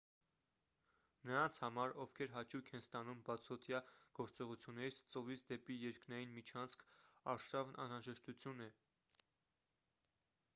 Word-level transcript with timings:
նրանց 1.31 1.57
համար 1.63 1.91
ովքեր 2.05 2.31
հաճույք 2.37 2.71
են 2.77 2.81
ստանում 2.83 3.19
բացօդյա 3.27 3.81
գործողություններից 4.21 5.01
ծովից 5.11 5.45
դեպի 5.53 5.77
երկնային 5.83 6.33
միջանցք 6.39 6.87
արշավն 7.35 7.79
անհրաժեշտություն 7.87 8.67
է 8.71 8.73